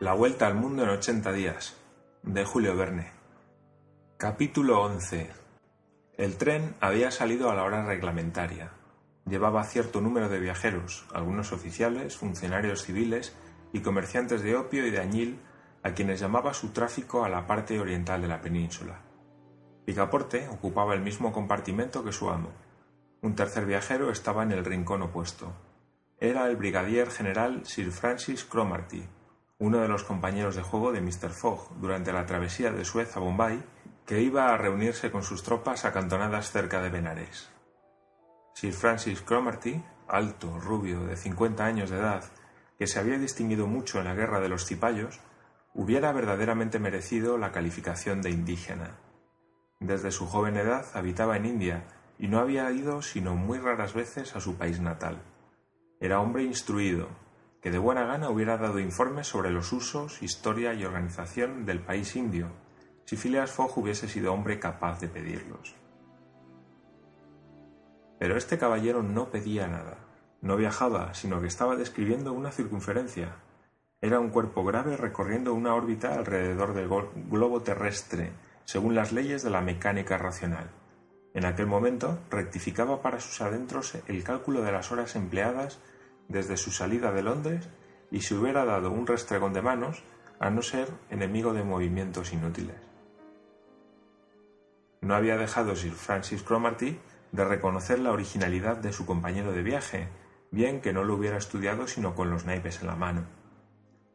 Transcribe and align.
La 0.00 0.12
vuelta 0.12 0.46
al 0.46 0.54
mundo 0.54 0.84
en 0.84 0.90
80 0.90 1.32
días, 1.32 1.76
de 2.22 2.44
Julio 2.44 2.76
Verne. 2.76 3.10
Capítulo 4.16 4.80
11. 4.84 5.28
El 6.16 6.36
tren 6.36 6.76
había 6.78 7.10
salido 7.10 7.50
a 7.50 7.56
la 7.56 7.64
hora 7.64 7.84
reglamentaria. 7.84 8.70
Llevaba 9.26 9.64
cierto 9.64 10.00
número 10.00 10.28
de 10.28 10.38
viajeros, 10.38 11.04
algunos 11.12 11.50
oficiales, 11.50 12.16
funcionarios 12.16 12.84
civiles 12.84 13.34
y 13.72 13.80
comerciantes 13.80 14.42
de 14.42 14.54
opio 14.54 14.86
y 14.86 14.92
de 14.92 15.00
añil, 15.00 15.40
a 15.82 15.90
quienes 15.94 16.20
llamaba 16.20 16.54
su 16.54 16.68
tráfico 16.68 17.24
a 17.24 17.28
la 17.28 17.48
parte 17.48 17.80
oriental 17.80 18.22
de 18.22 18.28
la 18.28 18.40
península. 18.40 19.00
Picaporte 19.84 20.46
ocupaba 20.48 20.94
el 20.94 21.00
mismo 21.00 21.32
compartimento 21.32 22.04
que 22.04 22.12
su 22.12 22.30
amo. 22.30 22.52
Un 23.20 23.34
tercer 23.34 23.66
viajero 23.66 24.12
estaba 24.12 24.44
en 24.44 24.52
el 24.52 24.64
rincón 24.64 25.02
opuesto. 25.02 25.52
Era 26.20 26.48
el 26.48 26.54
brigadier 26.54 27.10
general 27.10 27.66
Sir 27.66 27.90
Francis 27.90 28.44
Cromarty, 28.44 29.04
uno 29.58 29.78
de 29.78 29.88
los 29.88 30.04
compañeros 30.04 30.54
de 30.54 30.62
juego 30.62 30.92
de 30.92 31.00
Mr. 31.00 31.30
Fogg 31.30 31.74
durante 31.80 32.12
la 32.12 32.26
travesía 32.26 32.70
de 32.70 32.84
Suez 32.84 33.16
a 33.16 33.20
Bombay, 33.20 33.62
que 34.06 34.22
iba 34.22 34.52
a 34.52 34.56
reunirse 34.56 35.10
con 35.10 35.22
sus 35.22 35.42
tropas 35.42 35.84
acantonadas 35.84 36.50
cerca 36.50 36.80
de 36.80 36.90
Benares. 36.90 37.50
Sir 38.54 38.72
Francis 38.72 39.20
Cromarty, 39.20 39.82
alto, 40.06 40.58
rubio, 40.58 41.04
de 41.06 41.16
cincuenta 41.16 41.64
años 41.64 41.90
de 41.90 41.98
edad, 41.98 42.24
que 42.78 42.86
se 42.86 43.00
había 43.00 43.18
distinguido 43.18 43.66
mucho 43.66 43.98
en 43.98 44.04
la 44.04 44.14
guerra 44.14 44.40
de 44.40 44.48
los 44.48 44.64
cipayos, 44.64 45.20
hubiera 45.74 46.12
verdaderamente 46.12 46.78
merecido 46.78 47.36
la 47.36 47.52
calificación 47.52 48.22
de 48.22 48.30
indígena. 48.30 48.96
Desde 49.80 50.10
su 50.10 50.26
joven 50.26 50.56
edad 50.56 50.86
habitaba 50.94 51.36
en 51.36 51.46
India 51.46 51.84
y 52.18 52.28
no 52.28 52.38
había 52.38 52.70
ido 52.70 53.02
sino 53.02 53.34
muy 53.34 53.58
raras 53.58 53.94
veces 53.94 54.34
a 54.34 54.40
su 54.40 54.56
país 54.56 54.80
natal. 54.80 55.22
Era 56.00 56.20
hombre 56.20 56.44
instruido, 56.44 57.08
que 57.60 57.70
de 57.70 57.78
buena 57.78 58.04
gana 58.04 58.30
hubiera 58.30 58.56
dado 58.56 58.78
informes 58.78 59.26
sobre 59.26 59.50
los 59.50 59.72
usos, 59.72 60.22
historia 60.22 60.74
y 60.74 60.84
organización 60.84 61.66
del 61.66 61.80
país 61.80 62.14
indio, 62.16 62.48
si 63.04 63.16
Phileas 63.16 63.50
Fogg 63.50 63.78
hubiese 63.78 64.08
sido 64.08 64.32
hombre 64.32 64.60
capaz 64.60 65.00
de 65.00 65.08
pedirlos. 65.08 65.74
Pero 68.18 68.36
este 68.36 68.58
caballero 68.58 69.02
no 69.02 69.30
pedía 69.30 69.66
nada, 69.66 69.98
no 70.40 70.56
viajaba, 70.56 71.14
sino 71.14 71.40
que 71.40 71.46
estaba 71.46 71.76
describiendo 71.76 72.32
una 72.32 72.50
circunferencia. 72.50 73.36
Era 74.00 74.20
un 74.20 74.30
cuerpo 74.30 74.64
grave 74.64 74.96
recorriendo 74.96 75.54
una 75.54 75.74
órbita 75.74 76.14
alrededor 76.14 76.74
del 76.74 76.88
globo 76.88 77.62
terrestre, 77.62 78.32
según 78.64 78.94
las 78.94 79.12
leyes 79.12 79.42
de 79.42 79.50
la 79.50 79.60
mecánica 79.60 80.18
racional. 80.18 80.70
En 81.34 81.44
aquel 81.44 81.66
momento 81.66 82.18
rectificaba 82.30 83.02
para 83.02 83.20
sus 83.20 83.40
adentros 83.40 83.96
el 84.06 84.22
cálculo 84.24 84.62
de 84.62 84.72
las 84.72 84.92
horas 84.92 85.16
empleadas 85.16 85.78
desde 86.28 86.56
su 86.56 86.70
salida 86.70 87.10
de 87.12 87.22
Londres 87.22 87.68
y 88.10 88.20
se 88.20 88.34
hubiera 88.34 88.64
dado 88.64 88.90
un 88.90 89.06
restregón 89.06 89.52
de 89.52 89.62
manos 89.62 90.02
a 90.38 90.50
no 90.50 90.62
ser 90.62 90.88
enemigo 91.10 91.52
de 91.52 91.64
movimientos 91.64 92.32
inútiles. 92.32 92.76
No 95.00 95.14
había 95.14 95.36
dejado 95.36 95.74
Sir 95.74 95.92
Francis 95.92 96.42
Cromarty 96.42 96.98
de 97.32 97.44
reconocer 97.44 97.98
la 97.98 98.12
originalidad 98.12 98.76
de 98.76 98.92
su 98.92 99.06
compañero 99.06 99.52
de 99.52 99.62
viaje, 99.62 100.08
bien 100.50 100.80
que 100.80 100.92
no 100.92 101.04
lo 101.04 101.14
hubiera 101.14 101.36
estudiado 101.36 101.86
sino 101.86 102.14
con 102.14 102.30
los 102.30 102.44
naipes 102.44 102.80
en 102.80 102.88
la 102.88 102.96
mano. 102.96 103.24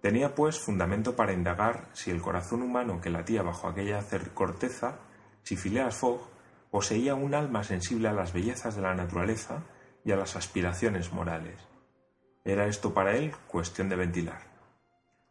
Tenía, 0.02 0.36
pues, 0.36 0.60
fundamento 0.60 1.16
para 1.16 1.32
indagar 1.32 1.88
si 1.94 2.12
el 2.12 2.22
corazón 2.22 2.62
humano 2.62 3.00
que 3.00 3.10
latía 3.10 3.42
bajo 3.42 3.70
aquella 3.70 4.04
corteza, 4.34 5.00
si 5.44 5.56
Phileas 5.56 5.96
Fogg 5.96 6.20
poseía 6.70 7.16
un 7.16 7.34
alma 7.34 7.64
sensible 7.64 8.10
a 8.10 8.14
las 8.14 8.34
bellezas 8.34 8.76
de 8.76 8.82
la 8.82 8.96
naturaleza 8.96 9.64
y 10.04 10.12
a 10.12 10.18
las 10.18 10.36
aspiraciones 10.36 11.14
morales. 11.14 11.73
Era 12.46 12.68
esto 12.68 12.94
para 12.94 13.16
él 13.16 13.34
cuestión 13.48 13.90
de 13.90 13.96
ventilar. 13.96 14.42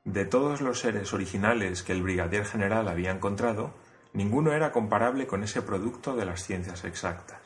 De 0.04 0.24
todos 0.24 0.60
los 0.60 0.80
seres 0.80 1.12
originales 1.12 1.82
que 1.82 1.92
el 1.92 2.02
brigadier 2.02 2.44
general 2.44 2.88
había 2.88 3.12
encontrado, 3.12 3.72
ninguno 4.12 4.52
era 4.52 4.72
comparable 4.72 5.26
con 5.26 5.44
ese 5.44 5.62
producto 5.62 6.16
de 6.16 6.24
las 6.24 6.42
ciencias 6.42 6.84
exactas. 6.84 7.40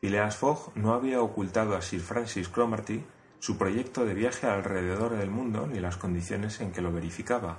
Phileas 0.00 0.36
Fogg 0.36 0.72
no 0.76 0.94
había 0.94 1.20
ocultado 1.20 1.76
a 1.76 1.82
Sir 1.82 2.00
Francis 2.00 2.48
Cromarty 2.48 3.04
su 3.40 3.58
proyecto 3.58 4.04
de 4.04 4.14
viaje 4.14 4.46
alrededor 4.46 5.16
del 5.16 5.30
mundo 5.30 5.66
ni 5.66 5.80
las 5.80 5.96
condiciones 5.96 6.60
en 6.60 6.72
que 6.72 6.80
lo 6.80 6.92
verificaba. 6.92 7.58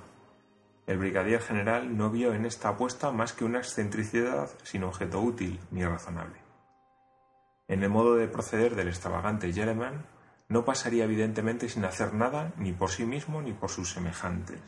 El 0.86 0.98
brigadier 0.98 1.40
general 1.40 1.96
no 1.96 2.10
vio 2.10 2.34
en 2.34 2.44
esta 2.44 2.70
apuesta 2.70 3.12
más 3.12 3.32
que 3.32 3.44
una 3.44 3.58
excentricidad 3.58 4.50
sin 4.64 4.82
objeto 4.82 5.20
útil 5.20 5.60
ni 5.70 5.84
razonable. 5.84 6.40
En 7.68 7.84
el 7.84 7.90
modo 7.90 8.16
de 8.16 8.26
proceder 8.26 8.74
del 8.74 8.88
extravagante 8.88 9.52
Gentleman 9.52 10.04
no 10.52 10.66
pasaría 10.66 11.04
evidentemente 11.04 11.70
sin 11.70 11.86
hacer 11.86 12.12
nada 12.12 12.52
ni 12.58 12.72
por 12.72 12.90
sí 12.90 13.06
mismo 13.06 13.40
ni 13.40 13.54
por 13.54 13.70
sus 13.70 13.90
semejantes. 13.90 14.60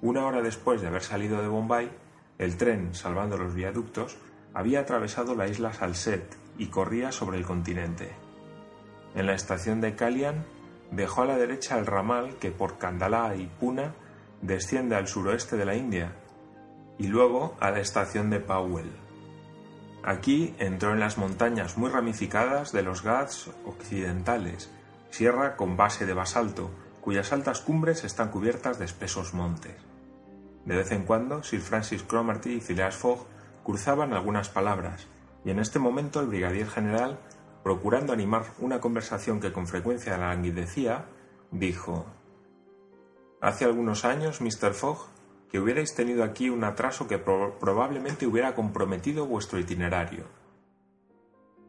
Una 0.00 0.24
hora 0.24 0.40
después 0.40 0.80
de 0.80 0.88
haber 0.88 1.02
salido 1.02 1.42
de 1.42 1.48
Bombay, 1.48 1.90
el 2.38 2.56
tren, 2.56 2.94
salvando 2.94 3.36
los 3.36 3.54
viaductos, 3.54 4.16
había 4.54 4.80
atravesado 4.80 5.34
la 5.34 5.48
isla 5.48 5.74
Salset 5.74 6.34
y 6.56 6.68
corría 6.68 7.12
sobre 7.12 7.36
el 7.36 7.44
continente. 7.44 8.10
En 9.14 9.26
la 9.26 9.34
estación 9.34 9.82
de 9.82 9.96
Kalian 9.96 10.46
dejó 10.90 11.22
a 11.22 11.26
la 11.26 11.36
derecha 11.36 11.78
el 11.78 11.84
ramal 11.84 12.36
que 12.36 12.50
por 12.50 12.78
Kandalá 12.78 13.36
y 13.36 13.46
Puna 13.60 13.94
desciende 14.40 14.96
al 14.96 15.08
suroeste 15.08 15.58
de 15.58 15.66
la 15.66 15.76
India, 15.76 16.16
y 16.98 17.08
luego 17.08 17.54
a 17.60 17.70
la 17.70 17.80
estación 17.80 18.30
de 18.30 18.40
Powell. 18.40 18.90
Aquí 20.04 20.54
entró 20.58 20.92
en 20.92 21.00
las 21.00 21.16
montañas 21.16 21.78
muy 21.78 21.88
ramificadas 21.88 22.72
de 22.72 22.82
los 22.82 23.04
Ghats 23.04 23.50
occidentales, 23.64 24.68
sierra 25.10 25.56
con 25.56 25.76
base 25.76 26.06
de 26.06 26.14
basalto, 26.14 26.70
cuyas 27.00 27.32
altas 27.32 27.60
cumbres 27.60 28.02
están 28.02 28.30
cubiertas 28.30 28.80
de 28.80 28.84
espesos 28.84 29.32
montes. 29.32 29.76
De 30.64 30.76
vez 30.76 30.90
en 30.90 31.04
cuando, 31.04 31.44
Sir 31.44 31.60
Francis 31.60 32.02
Cromarty 32.02 32.54
y 32.54 32.60
Phileas 32.60 32.96
Fogg 32.96 33.26
cruzaban 33.64 34.12
algunas 34.12 34.48
palabras, 34.48 35.06
y 35.44 35.50
en 35.50 35.60
este 35.60 35.78
momento 35.78 36.20
el 36.20 36.26
brigadier 36.26 36.68
general, 36.68 37.18
procurando 37.62 38.12
animar 38.12 38.44
una 38.58 38.80
conversación 38.80 39.40
que 39.40 39.52
con 39.52 39.68
frecuencia 39.68 40.18
languidecía, 40.18 41.06
dijo 41.52 42.06
Hace 43.40 43.64
algunos 43.64 44.04
años, 44.04 44.40
Mr. 44.40 44.72
Fogg, 44.72 45.11
que 45.52 45.60
hubierais 45.60 45.94
tenido 45.94 46.24
aquí 46.24 46.48
un 46.48 46.64
atraso 46.64 47.06
que 47.06 47.18
probablemente 47.18 48.26
hubiera 48.26 48.54
comprometido 48.54 49.26
vuestro 49.26 49.58
itinerario. 49.58 50.24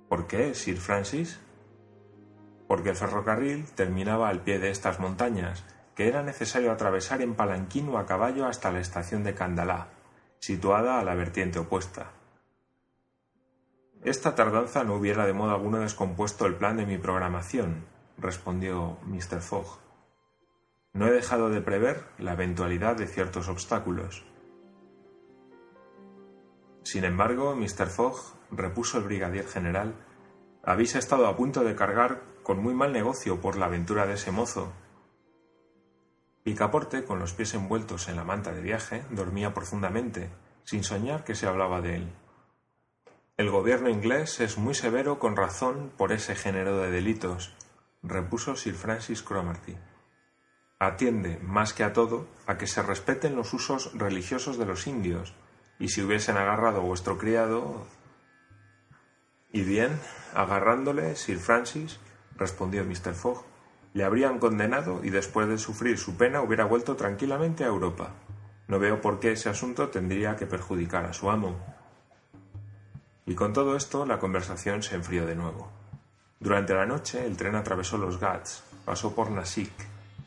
¿Por 0.08 0.26
qué, 0.26 0.56
Sir 0.56 0.78
Francis? 0.78 1.42
Porque 2.70 2.92
el 2.92 2.96
ferrocarril 2.96 3.66
terminaba 3.76 4.30
al 4.30 4.42
pie 4.42 4.58
de 4.60 4.70
estas 4.70 5.02
montañas, 5.02 5.66
que 5.96 6.08
era 6.08 6.24
necesario 6.24 6.72
atravesar 6.72 7.22
en 7.22 7.36
palanquín 7.36 7.90
o 7.90 7.98
a 7.98 8.06
caballo 8.06 8.48
hasta 8.48 8.72
la 8.72 8.80
estación 8.80 9.26
de 9.26 9.36
Candalá, 9.36 9.90
situada 10.40 10.98
a 10.98 11.04
la 11.04 11.14
vertiente 11.16 11.60
opuesta. 11.60 12.14
Esta 14.02 14.34
tardanza 14.34 14.86
no 14.86 14.96
hubiera 14.96 15.26
de 15.26 15.34
modo 15.34 15.52
alguno 15.52 15.80
descompuesto 15.80 16.46
el 16.46 16.56
plan 16.56 16.78
de 16.78 16.86
mi 16.86 16.98
programación, 16.98 17.86
respondió 18.18 18.98
Mr. 19.06 19.42
Fogg. 19.42 19.83
No 20.94 21.08
he 21.08 21.12
dejado 21.12 21.50
de 21.50 21.60
prever 21.60 22.04
la 22.20 22.34
eventualidad 22.34 22.96
de 22.96 23.08
ciertos 23.08 23.50
obstáculos. 23.50 24.24
Sin 26.84 27.04
embargo, 27.04 27.56
Mr. 27.56 27.88
Fogg, 27.88 28.20
repuso 28.52 29.00
el 29.00 29.06
brigadier 29.06 29.48
general, 29.48 29.96
habéis 30.62 30.94
estado 30.94 31.26
a 31.26 31.36
punto 31.36 31.64
de 31.64 31.76
cargar 31.76 32.22
con 32.44 32.62
muy 32.62 32.76
mal 32.76 32.94
negocio 32.94 33.42
por 33.42 33.58
la 33.58 33.66
aventura 33.66 34.06
de 34.06 34.14
ese 34.14 34.32
mozo. 34.32 34.72
Picaporte, 36.44 37.06
con 37.06 37.18
los 37.18 37.34
pies 37.34 37.56
envueltos 37.56 38.08
en 38.08 38.16
la 38.16 38.24
manta 38.24 38.54
de 38.54 38.62
viaje, 38.62 39.04
dormía 39.10 39.52
profundamente, 39.52 40.30
sin 40.64 40.84
soñar 40.84 41.24
que 41.24 41.34
se 41.34 41.48
hablaba 41.48 41.82
de 41.82 41.96
él. 41.96 42.14
El 43.38 43.50
gobierno 43.50 43.90
inglés 43.90 44.40
es 44.42 44.60
muy 44.60 44.76
severo 44.76 45.18
con 45.18 45.36
razón 45.36 45.92
por 45.98 46.12
ese 46.12 46.36
género 46.36 46.78
de 46.78 46.92
delitos, 46.92 47.56
repuso 48.04 48.56
Sir 48.56 48.76
Francis 48.76 49.24
Cromarty 49.24 49.76
atiende, 50.80 51.40
más 51.42 51.74
que 51.74 51.84
a 51.84 51.94
todo, 51.94 52.28
a 52.46 52.58
que 52.58 52.68
se 52.68 52.84
respeten 52.84 53.36
los 53.36 53.54
usos 53.54 53.92
religiosos 53.94 54.58
de 54.58 54.66
los 54.66 54.88
indios, 54.88 55.34
y 55.80 55.90
si 55.90 56.02
hubiesen 56.02 56.38
agarrado 56.38 56.82
a 56.82 56.84
vuestro 56.84 57.18
criado. 57.18 57.86
Y 59.52 59.62
bien, 59.62 60.00
agarrándole, 60.34 61.16
Sir 61.16 61.40
Francis, 61.40 62.00
respondió 62.38 62.84
Mr. 62.84 63.14
Fogg, 63.14 63.44
le 63.94 64.04
habrían 64.04 64.40
condenado 64.40 65.02
y 65.04 65.12
después 65.12 65.48
de 65.48 65.58
sufrir 65.58 65.98
su 65.98 66.18
pena 66.18 66.42
hubiera 66.42 66.66
vuelto 66.66 66.96
tranquilamente 66.96 67.64
a 67.64 67.68
Europa. 67.68 68.10
No 68.68 68.80
veo 68.80 69.02
por 69.02 69.20
qué 69.20 69.34
ese 69.34 69.50
asunto 69.50 69.90
tendría 69.90 70.36
que 70.36 70.48
perjudicar 70.48 71.06
a 71.06 71.14
su 71.14 71.30
amo. 71.30 71.60
Y 73.26 73.36
con 73.36 73.54
todo 73.54 73.76
esto 73.76 74.06
la 74.06 74.20
conversación 74.20 74.82
se 74.82 74.96
enfrió 74.96 75.26
de 75.26 75.36
nuevo. 75.36 75.72
Durante 76.40 76.74
la 76.74 76.86
noche 76.86 77.26
el 77.26 77.38
tren 77.38 77.56
atravesó 77.56 77.98
los 77.98 78.20
Ghats, 78.20 78.64
pasó 78.84 79.14
por 79.14 79.30
Nasik, 79.32 79.72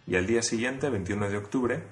y 0.07 0.17
al 0.17 0.27
día 0.27 0.43
siguiente, 0.43 0.89
21 0.89 1.29
de 1.29 1.37
octubre, 1.37 1.83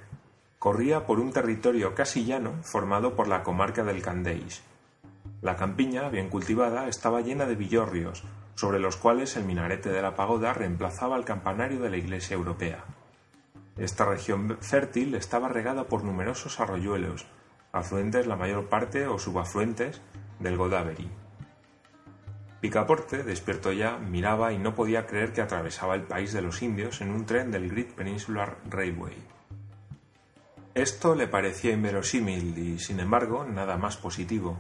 corría 0.58 1.06
por 1.06 1.20
un 1.20 1.32
territorio 1.32 1.94
casi 1.94 2.25
llano 2.25 2.55
formado 2.62 3.14
por 3.14 3.28
la 3.28 3.43
comarca 3.43 3.84
del 3.84 4.02
Candeix. 4.02 4.62
La 5.43 5.56
campiña, 5.56 6.08
bien 6.08 6.31
cultivada, 6.31 6.88
estaba 6.88 7.20
llena 7.20 7.44
de 7.44 7.56
villorrios, 7.56 8.25
sobre 8.55 8.78
los 8.78 8.96
cuales 8.96 9.37
el 9.37 9.44
minarete 9.44 9.90
de 9.90 10.00
la 10.00 10.14
pagoda 10.14 10.55
reemplazaba 10.55 11.16
el 11.16 11.25
campanario 11.25 11.81
de 11.81 11.90
la 11.90 11.96
iglesia 11.96 12.34
europea. 12.34 12.84
Esta 13.76 14.05
región 14.05 14.56
fértil 14.61 15.14
estaba 15.16 15.49
regada 15.49 15.84
por 15.84 16.05
numerosos 16.05 16.61
arroyuelos, 16.61 17.26
afluentes 17.72 18.26
la 18.26 18.37
mayor 18.37 18.69
parte 18.69 19.08
o 19.08 19.19
subafluentes 19.19 20.00
del 20.38 20.56
Godavery. 20.56 21.24
Picaporte, 22.64 23.22
despierto 23.25 23.72
ya, 23.72 23.99
miraba 23.99 24.55
y 24.55 24.56
no 24.56 24.75
podía 24.75 25.06
creer 25.06 25.34
que 25.34 25.43
atravesaba 25.43 25.94
el 25.96 26.05
país 26.05 26.32
de 26.32 26.40
los 26.40 26.62
indios 26.62 27.02
en 27.02 27.11
un 27.11 27.26
tren 27.26 27.50
del 27.50 27.69
Great 27.69 27.88
Peninsular 27.88 28.56
Railway. 28.70 29.19
Esto 30.72 31.14
le 31.14 31.28
parecía 31.28 31.72
inverosímil 31.72 32.56
y, 32.56 32.78
sin 32.78 33.00
embargo, 33.00 33.44
nada 33.44 33.76
más 33.76 33.99
positivo. 33.99 34.58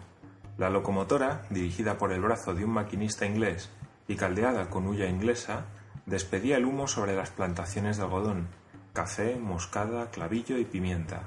La 0.58 0.68
locomotora, 0.68 1.46
dirigida 1.48 1.96
por 1.96 2.12
el 2.12 2.20
brazo 2.20 2.52
de 2.52 2.66
un 2.66 2.72
maquinista 2.72 3.24
inglés 3.24 3.70
y 4.06 4.16
caldeada 4.16 4.68
con 4.68 4.86
hulla 4.86 5.08
inglesa, 5.08 5.64
despedía 6.04 6.58
el 6.58 6.66
humo 6.66 6.86
sobre 6.86 7.16
las 7.16 7.30
plantaciones 7.30 7.96
de 7.96 8.02
algodón, 8.02 8.48
café, 8.92 9.36
moscada, 9.36 10.10
clavillo 10.10 10.58
y 10.58 10.66
pimienta. 10.66 11.22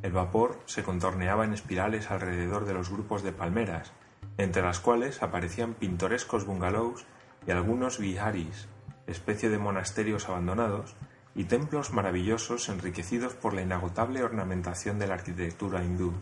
El 0.00 0.12
vapor 0.12 0.58
se 0.64 0.82
contorneaba 0.82 1.44
en 1.44 1.52
espirales 1.52 2.10
alrededor 2.10 2.64
de 2.64 2.72
los 2.72 2.88
grupos 2.88 3.22
de 3.22 3.32
palmeras, 3.32 3.92
entre 4.36 4.62
las 4.62 4.80
cuales 4.80 5.22
aparecían 5.22 5.74
pintorescos 5.74 6.46
bungalows 6.46 7.04
y 7.46 7.50
algunos 7.50 7.98
viharis, 7.98 8.68
especie 9.06 9.50
de 9.50 9.58
monasterios 9.58 10.28
abandonados, 10.28 10.94
y 11.34 11.44
templos 11.44 11.92
maravillosos 11.92 12.68
enriquecidos 12.68 13.34
por 13.34 13.54
la 13.54 13.62
inagotable 13.62 14.22
ornamentación 14.22 14.98
de 14.98 15.06
la 15.06 15.14
arquitectura 15.14 15.84
hindú. 15.84 16.12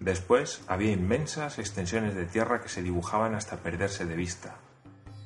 Después 0.00 0.62
había 0.66 0.92
inmensas 0.92 1.58
extensiones 1.58 2.14
de 2.14 2.24
tierra 2.24 2.62
que 2.62 2.68
se 2.68 2.82
dibujaban 2.82 3.34
hasta 3.34 3.58
perderse 3.58 4.04
de 4.04 4.16
vista, 4.16 4.56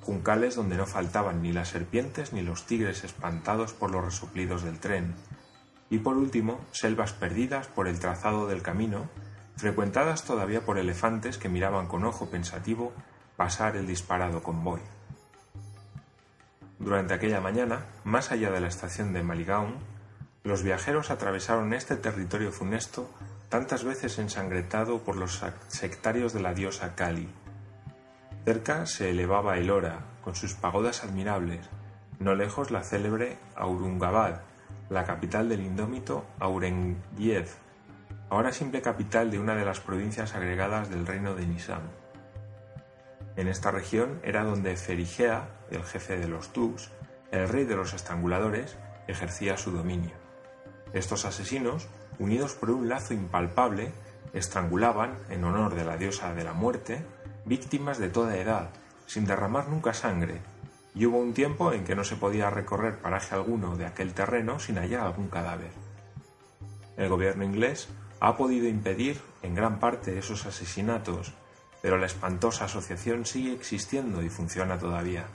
juncales 0.02 0.54
donde 0.54 0.76
no 0.76 0.86
faltaban 0.86 1.42
ni 1.42 1.52
las 1.52 1.68
serpientes 1.68 2.32
ni 2.32 2.42
los 2.42 2.66
tigres 2.66 3.02
espantados 3.02 3.72
por 3.72 3.90
los 3.90 4.04
resoplidos 4.04 4.62
del 4.62 4.78
tren, 4.78 5.14
y 5.88 5.98
por 5.98 6.16
último 6.16 6.60
selvas 6.72 7.12
perdidas 7.12 7.68
por 7.68 7.88
el 7.88 7.98
trazado 8.00 8.48
del 8.48 8.62
camino, 8.62 9.08
frecuentadas 9.56 10.24
todavía 10.24 10.60
por 10.60 10.78
elefantes 10.78 11.38
que 11.38 11.48
miraban 11.48 11.86
con 11.86 12.04
ojo 12.04 12.26
pensativo 12.30 12.92
pasar 13.36 13.76
el 13.76 13.86
disparado 13.86 14.42
convoy. 14.42 14.80
Durante 16.78 17.14
aquella 17.14 17.40
mañana, 17.40 17.86
más 18.04 18.30
allá 18.30 18.50
de 18.50 18.60
la 18.60 18.68
estación 18.68 19.12
de 19.12 19.22
Maligaon, 19.22 19.76
los 20.44 20.62
viajeros 20.62 21.10
atravesaron 21.10 21.72
este 21.72 21.96
territorio 21.96 22.52
funesto 22.52 23.10
tantas 23.48 23.84
veces 23.84 24.18
ensangretado 24.18 25.00
por 25.00 25.16
los 25.16 25.42
sectarios 25.68 26.32
de 26.32 26.40
la 26.40 26.54
diosa 26.54 26.94
Kali. 26.94 27.28
Cerca 28.44 28.86
se 28.86 29.10
elevaba 29.10 29.58
Elora, 29.58 30.00
con 30.22 30.36
sus 30.36 30.54
pagodas 30.54 31.02
admirables, 31.02 31.66
no 32.20 32.34
lejos 32.34 32.70
la 32.70 32.82
célebre 32.82 33.38
Aurungabad, 33.56 34.40
la 34.88 35.04
capital 35.04 35.48
del 35.48 35.62
indómito 35.62 36.24
Aurengzeb, 36.38 37.48
ahora 38.28 38.52
simple 38.52 38.82
capital 38.82 39.30
de 39.30 39.38
una 39.38 39.54
de 39.54 39.64
las 39.64 39.80
provincias 39.80 40.34
agregadas 40.34 40.90
del 40.90 41.06
reino 41.06 41.34
de 41.34 41.46
Nizam. 41.46 41.82
En 43.36 43.48
esta 43.48 43.70
región 43.70 44.20
era 44.22 44.44
donde 44.44 44.76
Ferigea, 44.76 45.48
el 45.70 45.84
jefe 45.84 46.18
de 46.18 46.28
los 46.28 46.52
Tugs, 46.52 46.90
el 47.30 47.48
rey 47.48 47.64
de 47.64 47.76
los 47.76 47.92
estranguladores, 47.92 48.76
ejercía 49.06 49.56
su 49.56 49.70
dominio. 49.70 50.14
Estos 50.92 51.24
asesinos, 51.24 51.88
unidos 52.18 52.54
por 52.54 52.70
un 52.70 52.88
lazo 52.88 53.14
impalpable, 53.14 53.92
estrangulaban, 54.32 55.18
en 55.28 55.44
honor 55.44 55.74
de 55.74 55.84
la 55.84 55.96
diosa 55.96 56.34
de 56.34 56.44
la 56.44 56.52
muerte, 56.52 57.04
víctimas 57.44 57.98
de 57.98 58.08
toda 58.08 58.36
edad, 58.36 58.70
sin 59.06 59.26
derramar 59.26 59.68
nunca 59.68 59.92
sangre, 59.92 60.40
y 60.94 61.06
hubo 61.06 61.18
un 61.18 61.34
tiempo 61.34 61.72
en 61.72 61.84
que 61.84 61.94
no 61.94 62.04
se 62.04 62.16
podía 62.16 62.50
recorrer 62.50 62.98
paraje 62.98 63.34
alguno 63.34 63.76
de 63.76 63.86
aquel 63.86 64.14
terreno 64.14 64.58
sin 64.58 64.78
hallar 64.78 65.02
algún 65.02 65.28
cadáver. 65.28 65.70
El 66.96 67.10
gobierno 67.10 67.44
inglés 67.44 67.88
ha 68.20 68.36
podido 68.36 68.68
impedir 68.68 69.20
en 69.42 69.54
gran 69.54 69.78
parte 69.78 70.18
esos 70.18 70.46
asesinatos, 70.46 71.32
pero 71.82 71.98
la 71.98 72.06
espantosa 72.06 72.64
asociación 72.64 73.26
sigue 73.26 73.52
existiendo 73.52 74.22
y 74.22 74.28
funciona 74.28 74.78
todavía. 74.78 75.26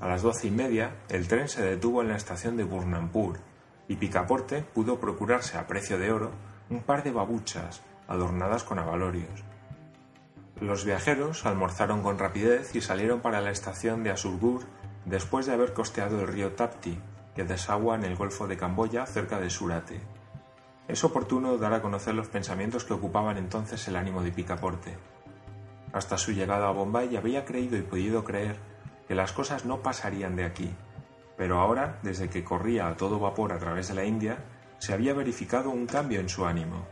A 0.00 0.08
las 0.08 0.22
doce 0.22 0.48
y 0.48 0.50
media, 0.50 0.96
el 1.08 1.28
tren 1.28 1.48
se 1.48 1.62
detuvo 1.62 2.02
en 2.02 2.08
la 2.08 2.16
estación 2.16 2.56
de 2.56 2.64
Burnampur 2.64 3.38
y 3.88 3.96
Picaporte 3.96 4.62
pudo 4.62 4.98
procurarse 4.98 5.58
a 5.58 5.66
precio 5.66 5.98
de 5.98 6.12
oro 6.12 6.30
un 6.70 6.82
par 6.82 7.02
de 7.02 7.10
babuchas 7.10 7.82
adornadas 8.08 8.64
con 8.64 8.78
avalorios. 8.78 9.44
Los 10.60 10.84
viajeros 10.84 11.46
almorzaron 11.46 12.02
con 12.02 12.18
rapidez 12.18 12.74
y 12.74 12.80
salieron 12.80 13.20
para 13.20 13.40
la 13.40 13.50
estación 13.50 14.02
de 14.02 14.10
Asurgur 14.10 14.62
después 15.04 15.46
de 15.46 15.54
haber 15.54 15.72
costeado 15.72 16.20
el 16.20 16.28
río 16.28 16.52
Tapti, 16.52 16.98
que 17.34 17.44
desagua 17.44 17.94
en 17.94 18.04
el 18.04 18.16
Golfo 18.16 18.46
de 18.46 18.56
Camboya 18.56 19.06
cerca 19.06 19.40
de 19.40 19.48
Surate. 19.48 20.00
Es 20.90 21.04
oportuno 21.04 21.56
dar 21.56 21.72
a 21.72 21.82
conocer 21.82 22.16
los 22.16 22.26
pensamientos 22.26 22.84
que 22.84 22.94
ocupaban 22.94 23.38
entonces 23.38 23.86
el 23.86 23.94
ánimo 23.94 24.24
de 24.24 24.32
Picaporte. 24.32 24.98
Hasta 25.92 26.18
su 26.18 26.32
llegada 26.32 26.66
a 26.66 26.72
Bombay 26.72 27.16
había 27.16 27.44
creído 27.44 27.76
y 27.76 27.82
podido 27.82 28.24
creer 28.24 28.56
que 29.06 29.14
las 29.14 29.30
cosas 29.30 29.64
no 29.64 29.82
pasarían 29.82 30.34
de 30.34 30.44
aquí, 30.44 30.68
pero 31.36 31.60
ahora, 31.60 32.00
desde 32.02 32.28
que 32.28 32.42
corría 32.42 32.88
a 32.88 32.96
todo 32.96 33.20
vapor 33.20 33.52
a 33.52 33.58
través 33.60 33.86
de 33.86 33.94
la 33.94 34.04
India, 34.04 34.38
se 34.78 34.92
había 34.92 35.14
verificado 35.14 35.70
un 35.70 35.86
cambio 35.86 36.18
en 36.18 36.28
su 36.28 36.44
ánimo. 36.44 36.84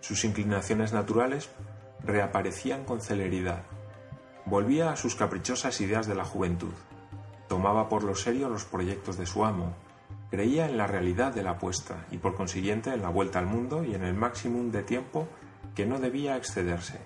Sus 0.00 0.22
inclinaciones 0.26 0.92
naturales 0.92 1.48
reaparecían 2.04 2.84
con 2.84 3.00
celeridad. 3.00 3.62
Volvía 4.44 4.92
a 4.92 4.96
sus 4.96 5.14
caprichosas 5.14 5.80
ideas 5.80 6.06
de 6.06 6.14
la 6.14 6.26
juventud. 6.26 6.74
Tomaba 7.48 7.88
por 7.88 8.04
lo 8.04 8.14
serio 8.14 8.50
los 8.50 8.66
proyectos 8.66 9.16
de 9.16 9.24
su 9.24 9.46
amo. 9.46 9.74
Creía 10.30 10.66
en 10.66 10.76
la 10.78 10.86
realidad 10.86 11.34
de 11.34 11.42
la 11.42 11.52
apuesta 11.52 12.06
y 12.10 12.18
por 12.18 12.36
consiguiente 12.36 12.94
en 12.94 13.02
la 13.02 13.08
vuelta 13.08 13.40
al 13.40 13.46
mundo 13.46 13.84
y 13.84 13.94
en 13.94 14.04
el 14.04 14.14
máximo 14.14 14.62
de 14.70 14.84
tiempo 14.84 15.26
que 15.74 15.86
no 15.86 15.98
debía 15.98 16.36
excederse. 16.36 17.00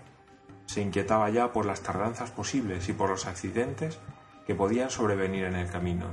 Se 0.67 0.83
inquietaba 0.83 1.31
ya 1.31 1.53
por 1.53 1.65
las 1.65 1.81
tardanzas 1.81 2.31
posibles 2.31 2.89
y 2.89 2.93
por 2.93 3.11
los 3.11 3.27
accidentes 3.27 3.99
que 4.47 4.55
podían 4.55 4.91
sobrevenir 4.91 5.45
en 5.45 5.57
el 5.57 5.71
camino. 5.71 6.07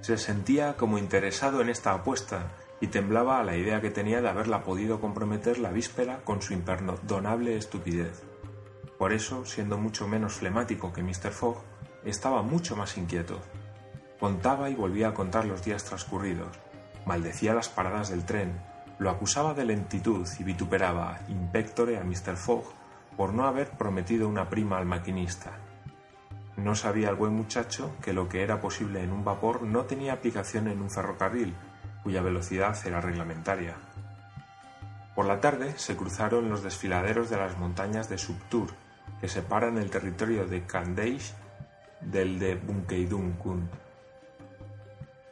Se 0.00 0.16
sentía 0.16 0.76
como 0.76 0.96
interesado 0.96 1.60
en 1.60 1.68
esta 1.68 1.92
apuesta 1.92 2.52
y 2.80 2.86
temblaba 2.86 3.40
a 3.40 3.44
la 3.44 3.56
idea 3.56 3.80
que 3.80 3.90
tenía 3.90 4.22
de 4.22 4.28
haberla 4.28 4.62
podido 4.62 5.00
comprometer 5.00 5.58
la 5.58 5.72
víspera 5.72 6.20
con 6.24 6.40
su 6.40 6.54
imperdonable 6.54 7.56
estupidez. 7.56 8.22
Por 8.96 9.12
eso, 9.12 9.44
siendo 9.44 9.76
mucho 9.78 10.08
menos 10.08 10.34
flemático 10.34 10.92
que 10.92 11.02
Mr. 11.02 11.32
Fogg, 11.32 11.62
estaba 12.04 12.42
mucho 12.42 12.76
más 12.76 12.96
inquieto. 12.96 13.40
Contaba 14.20 14.68
y 14.68 14.74
volvía 14.74 15.08
a 15.08 15.14
contar 15.14 15.44
los 15.44 15.64
días 15.64 15.84
transcurridos, 15.84 16.58
maldecía 17.06 17.54
las 17.54 17.68
paradas 17.68 18.10
del 18.10 18.24
tren, 18.24 18.60
lo 18.98 19.10
acusaba 19.10 19.54
de 19.54 19.64
lentitud 19.64 20.26
y 20.38 20.44
vituperaba 20.44 21.20
in 21.28 21.48
pectore 21.52 21.98
a 21.98 22.04
Mr. 22.04 22.36
Fogg 22.36 22.64
por 23.16 23.32
no 23.32 23.46
haber 23.46 23.70
prometido 23.70 24.28
una 24.28 24.48
prima 24.48 24.78
al 24.78 24.86
maquinista. 24.86 25.52
No 26.56 26.74
sabía 26.74 27.10
el 27.10 27.14
buen 27.14 27.32
muchacho 27.32 27.94
que 28.02 28.12
lo 28.12 28.28
que 28.28 28.42
era 28.42 28.60
posible 28.60 29.02
en 29.02 29.12
un 29.12 29.24
vapor 29.24 29.62
no 29.62 29.84
tenía 29.84 30.14
aplicación 30.14 30.66
en 30.66 30.82
un 30.82 30.90
ferrocarril, 30.90 31.54
cuya 32.02 32.20
velocidad 32.20 32.76
era 32.84 33.00
reglamentaria. 33.00 33.76
Por 35.14 35.26
la 35.26 35.40
tarde 35.40 35.74
se 35.76 35.96
cruzaron 35.96 36.48
los 36.48 36.64
desfiladeros 36.64 37.30
de 37.30 37.36
las 37.36 37.56
montañas 37.58 38.08
de 38.08 38.18
Subtur, 38.18 38.70
que 39.20 39.28
separan 39.28 39.78
el 39.78 39.90
territorio 39.90 40.46
de 40.46 40.64
Kandeish 40.64 41.34
del 42.00 42.38
de 42.38 42.56
Bunkeidun 42.56 43.36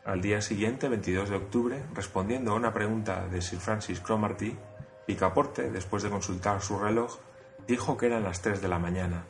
Al 0.06 0.20
día 0.20 0.40
siguiente, 0.40 0.88
22 0.88 1.30
de 1.30 1.36
octubre, 1.36 1.82
respondiendo 1.92 2.52
a 2.52 2.54
una 2.54 2.72
pregunta 2.72 3.26
de 3.26 3.42
Sir 3.42 3.58
Francis 3.58 3.98
Cromarty, 3.98 4.56
Picaporte, 5.04 5.68
después 5.72 6.04
de 6.04 6.10
consultar 6.10 6.62
su 6.62 6.78
reloj, 6.78 7.18
dijo 7.66 7.96
que 7.96 8.06
eran 8.06 8.22
las 8.22 8.40
3 8.40 8.62
de 8.62 8.68
la 8.68 8.78
mañana. 8.78 9.26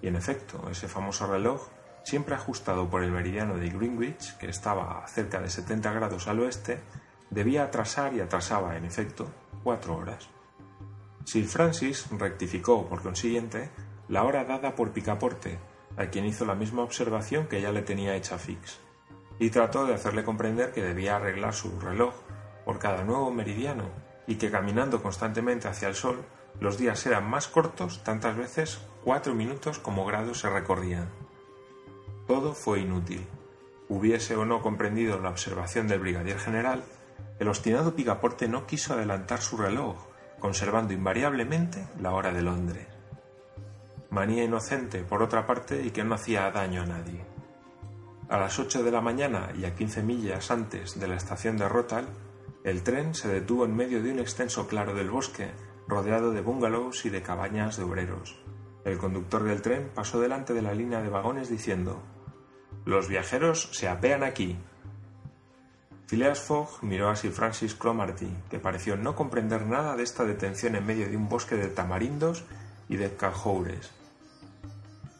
Y 0.00 0.06
en 0.06 0.14
efecto, 0.14 0.70
ese 0.70 0.86
famoso 0.86 1.26
reloj 1.26 1.66
siempre 2.04 2.36
ajustado 2.36 2.88
por 2.88 3.02
el 3.02 3.10
meridiano 3.10 3.56
de 3.56 3.70
Greenwich, 3.70 4.36
que 4.38 4.48
estaba 4.48 5.02
a 5.02 5.08
cerca 5.08 5.40
de 5.40 5.50
70 5.50 5.92
grados 5.94 6.28
al 6.28 6.38
oeste, 6.38 6.78
debía 7.30 7.64
atrasar 7.64 8.14
y 8.14 8.20
atrasaba, 8.20 8.76
en 8.76 8.84
efecto, 8.84 9.28
cuatro 9.64 9.96
horas. 9.96 10.28
Sir 11.24 11.46
Francis 11.46 12.06
rectificó, 12.16 12.88
por 12.88 13.02
consiguiente, 13.02 13.70
la 14.06 14.22
hora 14.22 14.44
dada 14.44 14.76
por 14.76 14.92
Picaporte, 14.92 15.58
a 15.96 16.06
quien 16.06 16.24
hizo 16.24 16.44
la 16.44 16.54
misma 16.54 16.84
observación 16.84 17.48
que 17.48 17.60
ya 17.60 17.72
le 17.72 17.82
tenía 17.82 18.14
hecha 18.14 18.38
Fix, 18.38 18.78
y 19.40 19.48
trató 19.50 19.86
de 19.86 19.94
hacerle 19.94 20.22
comprender 20.22 20.70
que 20.70 20.82
debía 20.82 21.16
arreglar 21.16 21.54
su 21.54 21.80
reloj 21.80 22.14
por 22.64 22.78
cada 22.78 23.02
nuevo 23.02 23.32
meridiano 23.32 23.84
y 24.26 24.36
que 24.36 24.50
caminando 24.50 25.02
constantemente 25.02 25.66
hacia 25.66 25.88
el 25.88 25.94
sol, 25.94 26.22
los 26.60 26.76
días 26.76 27.04
eran 27.06 27.28
más 27.28 27.48
cortos 27.48 28.04
tantas 28.04 28.36
veces 28.36 28.80
cuatro 29.02 29.34
minutos 29.34 29.78
como 29.78 30.04
grados 30.04 30.40
se 30.40 30.50
recorrían. 30.50 31.08
Todo 32.26 32.52
fue 32.52 32.80
inútil. 32.80 33.26
Hubiese 33.88 34.36
o 34.36 34.44
no 34.44 34.60
comprendido 34.60 35.18
la 35.18 35.30
observación 35.30 35.88
del 35.88 36.00
brigadier 36.00 36.38
general, 36.38 36.84
el 37.38 37.48
obstinado 37.48 37.96
Picaporte 37.96 38.46
no 38.46 38.66
quiso 38.66 38.92
adelantar 38.92 39.40
su 39.40 39.56
reloj, 39.56 39.96
conservando 40.38 40.92
invariablemente 40.92 41.88
la 41.98 42.12
hora 42.12 42.30
de 42.30 42.42
Londres. 42.42 42.86
Manía 44.10 44.44
inocente, 44.44 45.02
por 45.02 45.22
otra 45.22 45.46
parte, 45.46 45.82
y 45.82 45.90
que 45.92 46.04
no 46.04 46.14
hacía 46.14 46.50
daño 46.50 46.82
a 46.82 46.86
nadie. 46.86 47.29
A 48.30 48.38
las 48.38 48.60
ocho 48.60 48.84
de 48.84 48.92
la 48.92 49.00
mañana 49.00 49.50
y 49.58 49.64
a 49.64 49.74
quince 49.74 50.04
millas 50.04 50.52
antes 50.52 51.00
de 51.00 51.08
la 51.08 51.16
estación 51.16 51.56
de 51.56 51.68
Rotal, 51.68 52.06
el 52.62 52.84
tren 52.84 53.12
se 53.12 53.26
detuvo 53.26 53.64
en 53.64 53.74
medio 53.74 54.00
de 54.04 54.12
un 54.12 54.20
extenso 54.20 54.68
claro 54.68 54.94
del 54.94 55.10
bosque, 55.10 55.50
rodeado 55.88 56.30
de 56.30 56.40
bungalows 56.40 57.04
y 57.06 57.10
de 57.10 57.22
cabañas 57.22 57.76
de 57.76 57.82
obreros. 57.82 58.40
El 58.84 58.98
conductor 58.98 59.42
del 59.42 59.62
tren 59.62 59.90
pasó 59.92 60.20
delante 60.20 60.54
de 60.54 60.62
la 60.62 60.74
línea 60.74 61.02
de 61.02 61.08
vagones 61.08 61.50
diciendo 61.50 62.04
Los 62.84 63.08
viajeros 63.08 63.68
se 63.72 63.88
apean 63.88 64.22
aquí. 64.22 64.56
Phileas 66.06 66.38
Fogg 66.38 66.84
miró 66.84 67.08
a 67.08 67.16
Sir 67.16 67.32
Francis 67.32 67.74
Cromarty, 67.74 68.32
que 68.48 68.60
pareció 68.60 68.96
no 68.96 69.16
comprender 69.16 69.66
nada 69.66 69.96
de 69.96 70.04
esta 70.04 70.24
detención 70.24 70.76
en 70.76 70.86
medio 70.86 71.08
de 71.08 71.16
un 71.16 71.28
bosque 71.28 71.56
de 71.56 71.66
tamarindos 71.66 72.44
y 72.88 72.96
de 72.96 73.12
cajoures. 73.16 73.90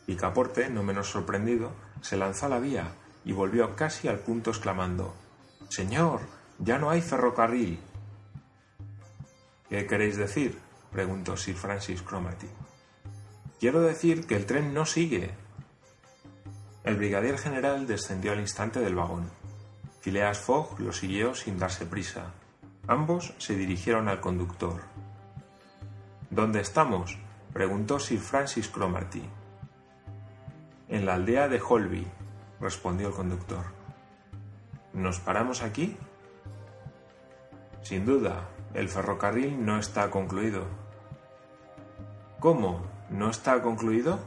Picaporte, 0.07 0.71
no 0.71 0.85
menos 0.85 1.11
sorprendido, 1.11 1.73
se 2.02 2.17
lanzó 2.17 2.47
a 2.47 2.50
la 2.50 2.61
vía 2.61 2.93
y 3.24 3.32
volvió 3.32 3.76
casi 3.76 4.08
al 4.08 4.18
punto 4.18 4.50
exclamando 4.50 5.14
Señor, 5.70 6.22
ya 6.58 6.78
no 6.78 6.90
hay 6.90 7.00
ferrocarril. 7.00 7.78
¿Qué 9.68 9.86
queréis 9.86 10.16
decir? 10.16 10.58
preguntó 10.90 11.36
Sir 11.36 11.54
Francis 11.54 12.02
Cromarty. 12.02 12.48
Quiero 13.60 13.82
decir 13.82 14.26
que 14.26 14.34
el 14.34 14.46
tren 14.46 14.74
no 14.74 14.84
sigue. 14.84 15.30
El 16.82 16.96
brigadier 16.96 17.38
general 17.38 17.86
descendió 17.86 18.32
al 18.32 18.40
instante 18.40 18.80
del 18.80 18.96
vagón. 18.96 19.30
Phileas 20.00 20.38
Fogg 20.38 20.80
lo 20.80 20.92
siguió 20.92 21.34
sin 21.34 21.56
darse 21.56 21.86
prisa. 21.86 22.32
Ambos 22.88 23.32
se 23.38 23.54
dirigieron 23.54 24.08
al 24.08 24.20
conductor. 24.20 24.80
¿Dónde 26.30 26.60
estamos? 26.60 27.16
preguntó 27.52 28.00
Sir 28.00 28.18
Francis 28.18 28.68
Cromarty. 28.68 29.22
En 30.88 31.06
la 31.06 31.14
aldea 31.14 31.46
de 31.46 31.60
Holby, 31.60 32.06
respondió 32.61 33.09
el 33.09 33.14
conductor. 33.14 33.64
¿Nos 34.93 35.21
paramos 35.21 35.62
aquí? 35.62 35.97
Sin 37.83 38.05
duda, 38.05 38.49
el 38.75 38.88
ferrocarril 38.88 39.64
no 39.64 39.79
está 39.79 40.11
concluido. 40.11 40.64
¿Cómo? 42.38 42.87
¿No 43.11 43.31
está 43.31 43.62
concluido? 43.62 44.19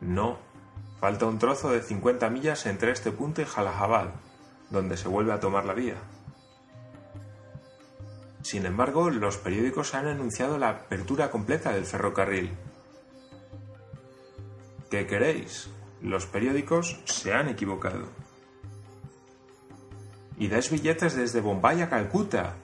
No. 0.00 0.38
Falta 1.00 1.26
un 1.26 1.38
trozo 1.38 1.70
de 1.70 1.82
50 1.82 2.30
millas 2.30 2.66
entre 2.66 2.92
este 2.92 3.12
punto 3.12 3.42
y 3.42 3.44
Jalajabad, 3.44 4.08
donde 4.70 4.96
se 4.96 5.08
vuelve 5.08 5.32
a 5.32 5.40
tomar 5.40 5.64
la 5.64 5.74
vía. 5.74 5.96
Sin 8.42 8.66
embargo, 8.66 9.10
los 9.10 9.36
periódicos 9.36 9.94
han 9.94 10.06
anunciado 10.06 10.58
la 10.58 10.70
apertura 10.70 11.30
completa 11.30 11.72
del 11.72 11.84
ferrocarril. 11.84 12.52
¿Qué 14.90 15.06
queréis? 15.06 15.70
Los 16.02 16.26
periódicos 16.26 17.00
se 17.04 17.32
han 17.32 17.48
equivocado. 17.48 18.08
Y 20.36 20.48
dais 20.48 20.68
billetes 20.68 21.14
desde 21.14 21.40
Bombay 21.40 21.80
a 21.82 21.88
Calcuta, 21.88 22.54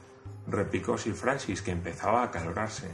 replicó 0.49 0.99
Sir 0.99 1.15
Francis, 1.15 1.63
que 1.63 1.71
empezaba 1.71 2.23
a 2.23 2.25
acalorarse. 2.25 2.91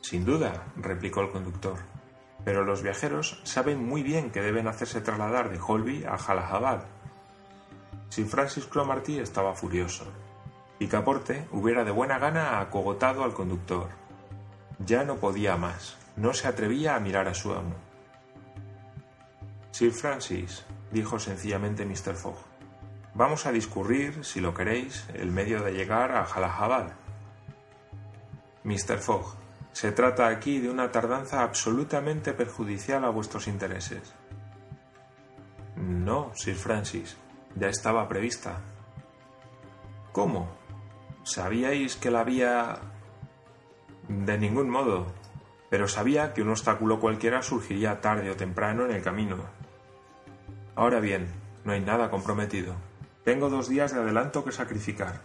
Sin 0.00 0.24
duda, 0.24 0.64
replicó 0.76 1.20
el 1.20 1.30
conductor, 1.30 1.78
pero 2.44 2.64
los 2.64 2.82
viajeros 2.82 3.40
saben 3.44 3.86
muy 3.86 4.02
bien 4.02 4.32
que 4.32 4.42
deben 4.42 4.66
hacerse 4.66 5.00
trasladar 5.00 5.48
de 5.48 5.60
Holby 5.64 6.04
a 6.04 6.18
Jalajabad. 6.18 6.82
Sir 8.08 8.26
Francis 8.26 8.66
Cromarty 8.66 9.20
estaba 9.20 9.54
furioso. 9.54 10.06
Picaporte 10.76 11.46
hubiera 11.52 11.84
de 11.84 11.92
buena 11.92 12.18
gana 12.18 12.58
acogotado 12.58 13.22
al 13.22 13.32
conductor. 13.32 13.90
Ya 14.84 15.04
no 15.04 15.16
podía 15.16 15.56
más, 15.56 15.96
no 16.16 16.34
se 16.34 16.48
atrevía 16.48 16.96
a 16.96 17.00
mirar 17.00 17.28
a 17.28 17.34
su 17.34 17.52
amo. 17.52 17.93
Sir 19.74 19.90
Francis, 19.90 20.64
dijo 20.92 21.18
sencillamente 21.18 21.84
Mr. 21.84 22.14
Fogg, 22.14 22.36
vamos 23.12 23.44
a 23.44 23.50
discurrir, 23.50 24.24
si 24.24 24.38
lo 24.38 24.54
queréis, 24.54 25.04
el 25.14 25.32
medio 25.32 25.64
de 25.64 25.72
llegar 25.72 26.12
a 26.12 26.24
Jalajabad. 26.26 26.92
Mr. 28.62 28.98
Fogg, 28.98 29.34
se 29.72 29.90
trata 29.90 30.28
aquí 30.28 30.60
de 30.60 30.70
una 30.70 30.92
tardanza 30.92 31.42
absolutamente 31.42 32.34
perjudicial 32.34 33.04
a 33.04 33.08
vuestros 33.08 33.48
intereses. 33.48 34.14
No, 35.74 36.30
Sir 36.36 36.54
Francis, 36.54 37.16
ya 37.56 37.66
estaba 37.66 38.06
prevista. 38.06 38.60
¿Cómo? 40.12 40.50
¿Sabíais 41.24 41.96
que 41.96 42.12
la 42.12 42.22
vía... 42.22 42.78
De 44.06 44.38
ningún 44.38 44.70
modo, 44.70 45.08
pero 45.68 45.88
sabía 45.88 46.32
que 46.32 46.42
un 46.42 46.50
obstáculo 46.50 47.00
cualquiera 47.00 47.42
surgiría 47.42 48.00
tarde 48.00 48.30
o 48.30 48.36
temprano 48.36 48.84
en 48.84 48.92
el 48.92 49.02
camino. 49.02 49.53
Ahora 50.76 50.98
bien, 50.98 51.28
no 51.64 51.72
hay 51.72 51.80
nada 51.80 52.10
comprometido. 52.10 52.74
Tengo 53.22 53.48
dos 53.48 53.68
días 53.68 53.94
de 53.94 54.00
adelanto 54.00 54.44
que 54.44 54.50
sacrificar. 54.50 55.20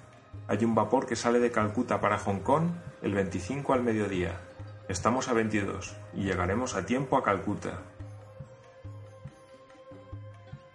Hay 0.47 0.63
un 0.63 0.75
vapor 0.75 1.07
que 1.07 1.15
sale 1.15 1.39
de 1.39 1.51
Calcuta 1.51 1.99
para 1.99 2.19
Hong 2.19 2.41
Kong 2.41 2.69
el 3.01 3.15
25 3.15 3.73
al 3.73 3.83
mediodía. 3.83 4.39
Estamos 4.89 5.27
a 5.27 5.33
22 5.33 5.95
y 6.13 6.23
llegaremos 6.23 6.75
a 6.75 6.85
tiempo 6.85 7.17
a 7.17 7.23
Calcuta. 7.23 7.79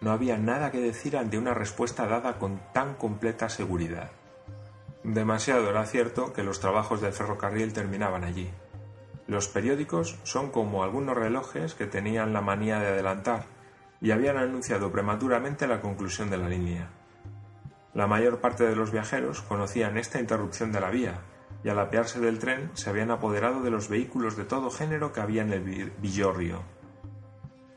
No 0.00 0.10
había 0.10 0.38
nada 0.38 0.72
que 0.72 0.80
decir 0.80 1.16
ante 1.16 1.38
una 1.38 1.54
respuesta 1.54 2.08
dada 2.08 2.38
con 2.40 2.60
tan 2.72 2.94
completa 2.94 3.48
seguridad. 3.48 4.10
Demasiado 5.04 5.70
era 5.70 5.86
cierto 5.86 6.32
que 6.32 6.42
los 6.42 6.58
trabajos 6.58 7.00
del 7.00 7.12
ferrocarril 7.12 7.72
terminaban 7.72 8.24
allí. 8.24 8.50
Los 9.28 9.46
periódicos 9.48 10.18
son 10.24 10.50
como 10.50 10.82
algunos 10.82 11.16
relojes 11.16 11.74
que 11.74 11.86
tenían 11.86 12.32
la 12.32 12.40
manía 12.40 12.80
de 12.80 12.88
adelantar 12.88 13.53
y 14.04 14.10
habían 14.10 14.36
anunciado 14.36 14.92
prematuramente 14.92 15.66
la 15.66 15.80
conclusión 15.80 16.28
de 16.28 16.36
la 16.36 16.46
línea. 16.46 16.90
La 17.94 18.06
mayor 18.06 18.38
parte 18.38 18.64
de 18.64 18.76
los 18.76 18.92
viajeros 18.92 19.40
conocían 19.40 19.96
esta 19.96 20.20
interrupción 20.20 20.72
de 20.72 20.80
la 20.80 20.90
vía 20.90 21.22
y 21.64 21.70
al 21.70 21.78
apearse 21.78 22.20
del 22.20 22.38
tren 22.38 22.70
se 22.74 22.90
habían 22.90 23.10
apoderado 23.10 23.62
de 23.62 23.70
los 23.70 23.88
vehículos 23.88 24.36
de 24.36 24.44
todo 24.44 24.70
género 24.70 25.14
que 25.14 25.22
había 25.22 25.40
en 25.40 25.54
el 25.54 25.90
Villorrio. 26.02 26.60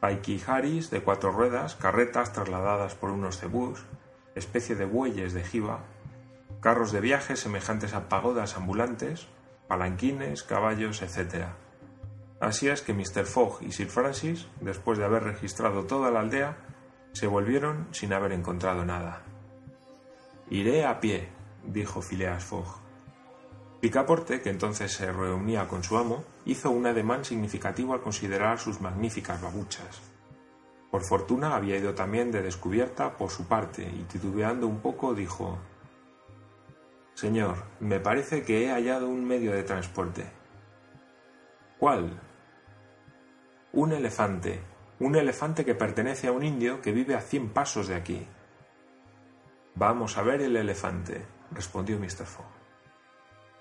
Paiquijaris 0.01 0.89
de 0.89 1.01
cuatro 1.01 1.31
ruedas, 1.31 1.77
carretas 1.77 2.33
trasladadas 2.33 2.93
por 2.93 3.11
unos 3.11 3.39
cebús, 3.39 3.85
especie 4.35 4.75
de 4.75 4.83
bueyes 4.83 5.31
de 5.31 5.45
jiba, 5.45 5.85
carros 6.59 6.91
de 6.91 6.99
viaje 6.99 7.37
semejantes 7.37 7.93
a 7.93 8.09
pagodas 8.09 8.57
ambulantes, 8.57 9.29
palanquines, 9.69 10.43
caballos, 10.43 11.01
etc. 11.01 11.45
Así 12.39 12.69
es 12.69 12.81
que 12.81 12.93
Mr. 12.93 13.25
Fogg 13.25 13.61
y 13.61 13.71
Sir 13.71 13.87
Francis, 13.87 14.47
después 14.61 14.97
de 14.97 15.05
haber 15.05 15.23
registrado 15.23 15.85
toda 15.85 16.11
la 16.11 16.19
aldea, 16.19 16.57
se 17.13 17.27
volvieron 17.27 17.87
sin 17.91 18.13
haber 18.13 18.31
encontrado 18.31 18.85
nada. 18.85 19.23
Iré 20.49 20.85
a 20.85 20.99
pie, 20.99 21.29
dijo 21.65 22.01
Phileas 22.01 22.43
Fogg. 22.43 22.79
Picaporte, 23.81 24.41
que 24.41 24.49
entonces 24.49 24.91
se 24.91 25.11
reunía 25.11 25.67
con 25.67 25.83
su 25.83 25.97
amo, 25.97 26.23
hizo 26.45 26.71
un 26.71 26.85
ademán 26.85 27.25
significativo 27.25 27.93
al 27.93 28.01
considerar 28.01 28.59
sus 28.59 28.81
magníficas 28.81 29.41
babuchas. 29.41 30.01
Por 30.91 31.03
fortuna 31.03 31.55
había 31.55 31.77
ido 31.77 31.93
también 31.93 32.31
de 32.31 32.41
descubierta 32.41 33.17
por 33.17 33.29
su 33.29 33.47
parte 33.47 33.83
y 33.83 34.03
titubeando 34.03 34.67
un 34.67 34.79
poco 34.79 35.13
dijo 35.13 35.57
Señor, 37.13 37.55
me 37.79 37.99
parece 37.99 38.43
que 38.43 38.63
he 38.63 38.71
hallado 38.71 39.09
un 39.09 39.25
medio 39.25 39.51
de 39.51 39.63
transporte. 39.63 40.25
¿Cuál? 41.79 42.21
Un 43.77 43.91
elefante. 43.91 44.59
Un 44.99 45.15
elefante 45.15 45.63
que 45.63 45.75
pertenece 45.75 46.25
a 46.25 46.31
un 46.31 46.43
indio 46.43 46.81
que 46.81 46.91
vive 46.91 47.13
a 47.13 47.21
cien 47.21 47.49
pasos 47.49 47.87
de 47.87 47.93
aquí. 47.93 48.25
Vamos 49.75 50.17
a 50.17 50.23
ver 50.23 50.41
el 50.41 50.55
elefante, 50.55 51.23
respondió 51.51 51.99
Mr. 51.99 52.25
Fogg. 52.25 52.49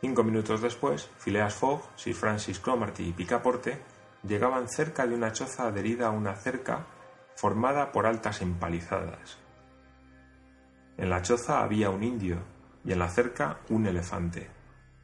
Cinco 0.00 0.25
minutos 0.25 0.62
después, 0.62 1.11
Phileas 1.18 1.52
Fogg, 1.52 1.82
Sir 1.96 2.14
Francis 2.14 2.58
Cromarty 2.61 3.08
y 3.08 3.12
Picaporte 3.12 3.78
llegaban 4.26 4.70
cerca 4.70 5.06
de 5.06 5.14
una 5.14 5.35
choza 5.35 5.66
adherida 5.66 6.06
a 6.06 6.12
una 6.12 6.35
cerca 6.35 6.87
formada 7.35 7.92
por 7.92 8.06
altas 8.06 8.40
empalizadas. 8.40 9.37
En 10.96 11.11
la 11.11 11.20
choza 11.20 11.62
había 11.62 11.90
un 11.90 12.02
indio, 12.02 12.38
y 12.87 12.92
en 12.92 13.00
la 13.00 13.11
cerca 13.11 13.58
un 13.68 13.87
elefante. 13.87 14.49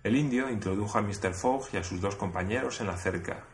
El 0.05 0.17
indio 0.17 0.49
introdujo 0.49 0.97
a 0.97 1.03
Mr. 1.03 1.35
Fogg 1.35 1.67
y 1.75 1.77
a 1.77 1.85
sus 1.85 2.01
dos 2.01 2.17
compañeros 2.17 2.81
en 2.81 2.87
la 2.87 2.97
cerca. 2.97 3.52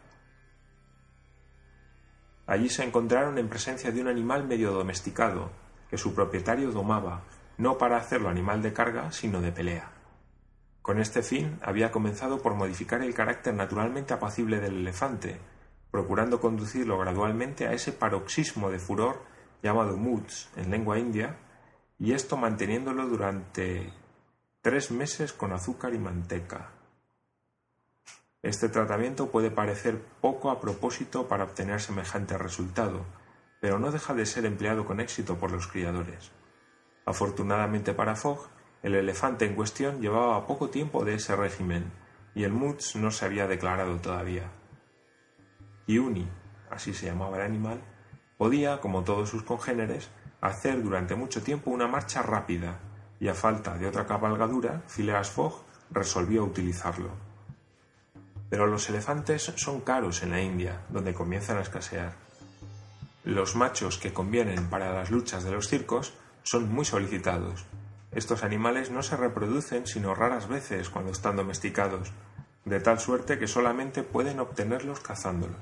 Allí 2.48 2.68
se 2.68 2.82
encontraron 2.82 3.38
en 3.38 3.48
presencia 3.48 3.92
de 3.92 4.00
un 4.00 4.08
animal 4.08 4.48
medio 4.48 4.72
domesticado, 4.72 5.50
que 5.88 5.98
su 5.98 6.14
propietario 6.14 6.72
domaba, 6.72 7.22
no 7.58 7.78
para 7.78 7.98
hacerlo 7.98 8.28
animal 8.28 8.60
de 8.62 8.72
carga, 8.72 9.12
sino 9.12 9.40
de 9.40 9.52
pelea. 9.52 9.92
Con 10.82 10.98
este 10.98 11.22
fin 11.22 11.60
había 11.62 11.92
comenzado 11.92 12.42
por 12.42 12.54
modificar 12.54 13.02
el 13.02 13.14
carácter 13.14 13.54
naturalmente 13.54 14.14
apacible 14.14 14.58
del 14.58 14.78
elefante, 14.78 15.38
procurando 15.92 16.40
conducirlo 16.40 16.98
gradualmente 16.98 17.68
a 17.68 17.72
ese 17.72 17.92
paroxismo 17.92 18.70
de 18.70 18.80
furor 18.80 19.22
llamado 19.62 19.96
moods 19.96 20.48
en 20.56 20.70
lengua 20.72 20.98
india, 20.98 21.36
y 22.00 22.12
esto 22.12 22.36
manteniéndolo 22.36 23.06
durante 23.06 23.92
Tres 24.60 24.90
meses 24.90 25.32
con 25.32 25.52
azúcar 25.52 25.94
y 25.94 25.98
manteca. 25.98 26.77
Este 28.42 28.68
tratamiento 28.68 29.32
puede 29.32 29.50
parecer 29.50 30.00
poco 30.20 30.50
a 30.50 30.60
propósito 30.60 31.26
para 31.26 31.42
obtener 31.42 31.80
semejante 31.80 32.38
resultado, 32.38 33.04
pero 33.60 33.80
no 33.80 33.90
deja 33.90 34.14
de 34.14 34.26
ser 34.26 34.46
empleado 34.46 34.84
con 34.84 35.00
éxito 35.00 35.38
por 35.38 35.50
los 35.50 35.66
criadores. 35.66 36.30
Afortunadamente 37.04 37.94
para 37.94 38.14
Fogg, 38.14 38.48
el 38.84 38.94
elefante 38.94 39.44
en 39.44 39.56
cuestión 39.56 40.00
llevaba 40.00 40.46
poco 40.46 40.70
tiempo 40.70 41.04
de 41.04 41.14
ese 41.14 41.34
régimen 41.34 41.90
y 42.32 42.44
el 42.44 42.52
Mutz 42.52 42.94
no 42.94 43.10
se 43.10 43.24
había 43.24 43.48
declarado 43.48 43.96
todavía. 43.96 44.52
Iuni, 45.88 46.28
así 46.70 46.94
se 46.94 47.06
llamaba 47.06 47.38
el 47.38 47.42
animal, 47.42 47.80
podía, 48.36 48.80
como 48.80 49.02
todos 49.02 49.30
sus 49.30 49.42
congéneres, 49.42 50.10
hacer 50.40 50.80
durante 50.80 51.16
mucho 51.16 51.42
tiempo 51.42 51.72
una 51.72 51.88
marcha 51.88 52.22
rápida 52.22 52.78
y 53.18 53.26
a 53.26 53.34
falta 53.34 53.76
de 53.76 53.88
otra 53.88 54.06
cabalgadura, 54.06 54.82
Phileas 54.86 55.28
Fogg 55.28 55.64
resolvió 55.90 56.44
utilizarlo. 56.44 57.27
Pero 58.50 58.66
los 58.66 58.88
elefantes 58.88 59.52
son 59.56 59.80
caros 59.80 60.22
en 60.22 60.30
la 60.30 60.40
India, 60.40 60.80
donde 60.88 61.14
comienzan 61.14 61.58
a 61.58 61.62
escasear. 61.62 62.14
Los 63.24 63.56
machos 63.56 63.98
que 63.98 64.12
convienen 64.12 64.70
para 64.70 64.92
las 64.92 65.10
luchas 65.10 65.44
de 65.44 65.50
los 65.50 65.68
circos 65.68 66.14
son 66.42 66.72
muy 66.72 66.84
solicitados. 66.84 67.66
Estos 68.10 68.42
animales 68.42 68.90
no 68.90 69.02
se 69.02 69.16
reproducen 69.16 69.86
sino 69.86 70.14
raras 70.14 70.48
veces 70.48 70.88
cuando 70.88 71.12
están 71.12 71.36
domesticados, 71.36 72.10
de 72.64 72.80
tal 72.80 72.98
suerte 72.98 73.38
que 73.38 73.46
solamente 73.46 74.02
pueden 74.02 74.40
obtenerlos 74.40 75.00
cazándolos. 75.00 75.56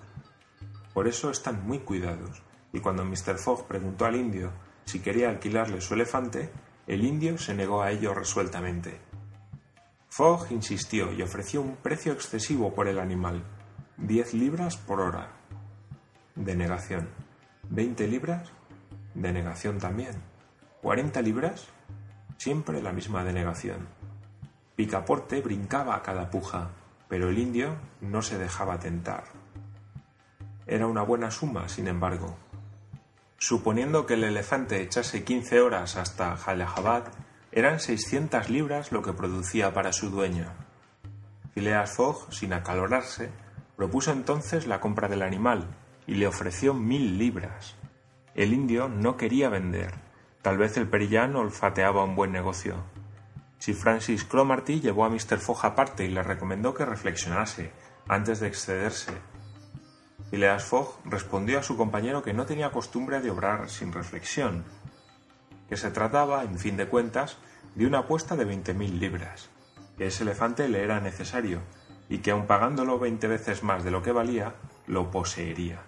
Por 0.95 1.09
eso 1.09 1.31
están 1.31 1.67
muy 1.67 1.81
cuidados, 1.81 2.43
y 2.73 2.81
cuando 2.81 3.05
Mr. 3.05 3.39
Fogg 3.39 3.67
preguntó 3.67 4.07
al 4.07 4.17
indio 4.17 4.53
si 4.85 5.01
quería 5.01 5.29
alquilarle 5.29 5.81
su 5.81 5.95
elefante, 5.95 6.51
el 6.87 7.05
indio 7.05 7.37
se 7.39 7.55
negó 7.55 7.83
a 7.83 7.91
ello 7.91 8.15
resueltamente. 8.15 9.01
Fogg 10.09 10.47
insistió 10.51 11.13
y 11.13 11.23
ofreció 11.23 11.61
un 11.61 11.77
precio 11.77 12.13
excesivo 12.13 12.75
por 12.75 12.89
el 12.89 12.99
animal, 12.99 13.45
diez 13.97 14.35
libras 14.35 14.77
por 14.77 15.01
hora. 15.01 15.33
Denegación. 16.35 17.09
¿Veinte 17.69 18.07
libras? 18.07 18.51
Denegación 19.15 19.79
también. 19.79 20.15
¿Cuarenta 20.83 21.23
libras? 21.23 21.67
Siempre 22.37 22.83
la 22.83 22.93
misma 22.93 23.25
denegación. 23.25 23.89
Picaporte 24.77 25.41
brincaba 25.41 25.97
a 25.97 26.03
cada 26.03 26.31
puja, 26.31 26.71
pero 27.09 27.31
el 27.31 27.39
indio 27.39 27.77
no 28.01 28.23
se 28.23 28.39
dejaba 28.39 28.79
tentar. 28.79 29.25
Era 30.67 30.87
una 30.87 31.03
buena 31.03 31.31
suma, 31.31 31.69
sin 31.69 31.89
embargo. 31.89 32.37
Suponiendo 33.39 34.07
que 34.07 34.15
el 34.15 34.25
elefante 34.25 34.83
echase 34.83 35.25
quince 35.25 35.61
horas 35.61 35.97
hasta 35.97 36.37
Jalajabad, 36.37 37.05
eran 37.57 37.81
600 37.81 38.51
libras 38.51 38.93
lo 38.93 39.01
que 39.01 39.15
producía 39.15 39.73
para 39.73 39.91
su 39.95 40.11
dueño. 40.11 40.53
Phileas 41.55 41.91
Fogg, 41.91 42.31
sin 42.31 42.53
acalorarse, 42.53 43.31
propuso 43.77 44.13
entonces 44.13 44.67
la 44.67 44.79
compra 44.79 45.09
del 45.09 45.23
animal 45.23 45.67
y 46.07 46.17
le 46.17 46.27
ofreció 46.27 46.75
mil 46.75 47.17
libras. 47.17 47.75
El 48.35 48.53
indio 48.53 48.91
no 48.91 49.17
quería 49.17 49.49
vender. 49.49 49.95
Tal 50.43 50.59
vez 50.59 50.77
el 50.77 50.87
perillán 50.87 51.35
olfateaba 51.35 52.05
un 52.05 52.15
buen 52.15 52.31
negocio. 52.31 52.85
Sir 53.57 53.75
Francis 53.75 54.25
Cromarty 54.25 54.81
llevó 54.81 55.07
a 55.07 55.09
Mr. 55.09 55.39
Fogg 55.39 55.65
aparte 55.65 56.05
y 56.05 56.11
le 56.11 56.23
recomendó 56.23 56.75
que 56.75 56.85
reflexionase 56.85 57.73
antes 58.07 58.39
de 58.41 58.49
excederse. 58.49 59.13
Phileas 60.31 60.63
Fogg 60.63 61.01
respondió 61.07 61.59
a 61.59 61.63
su 61.63 61.79
compañero 61.79 62.23
que 62.23 62.35
no 62.35 62.45
tenía 62.45 62.71
costumbre 62.71 63.23
de 63.23 63.31
obrar 63.31 63.71
sin 63.71 63.95
reflexión, 63.95 64.63
que 65.69 65.77
se 65.77 65.91
trataba, 65.91 66.45
en 66.45 66.59
fin 66.59 66.77
de 66.77 66.89
cuentas, 66.89 67.39
de 67.75 67.87
una 67.87 68.01
apuesta 68.01 68.37
de 68.37 68.45
veinte 68.45 68.75
mil 68.75 68.99
libras, 68.99 69.51
que 69.97 70.07
ese 70.07 70.23
elefante 70.23 70.69
le 70.69 70.83
era 70.83 71.01
necesario 71.01 71.61
y 72.09 72.19
que 72.19 72.31
aun 72.31 72.47
pagándolo 72.47 72.99
veinte 72.99 73.29
veces 73.29 73.63
más 73.63 73.85
de 73.85 73.91
lo 73.91 74.03
que 74.03 74.13
valía, 74.13 74.55
lo 74.87 75.11
poseería. 75.11 75.83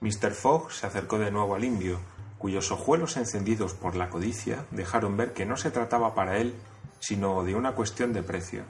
Mr. 0.00 0.32
Fogg 0.32 0.72
se 0.72 0.86
acercó 0.86 1.18
de 1.18 1.30
nuevo 1.30 1.54
al 1.54 1.64
indio, 1.64 2.00
cuyos 2.38 2.72
ojuelos 2.72 3.16
encendidos 3.16 3.74
por 3.74 3.96
la 3.96 4.08
codicia 4.08 4.64
dejaron 4.70 5.16
ver 5.16 5.32
que 5.32 5.44
no 5.46 5.56
se 5.56 5.70
trataba 5.70 6.14
para 6.14 6.38
él 6.38 6.54
sino 7.00 7.42
de 7.42 7.54
una 7.54 7.72
cuestión 7.72 8.12
de 8.12 8.22
precio. 8.22 8.62